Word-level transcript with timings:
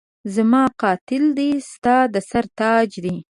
زما 0.35 0.63
قاتل 0.81 1.23
دی 1.37 1.49
ستا 1.71 1.97
د 2.13 2.15
سر 2.29 2.45
تاج 2.59 2.89
دی 3.05 3.15